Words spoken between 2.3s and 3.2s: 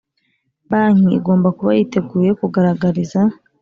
kugaragariza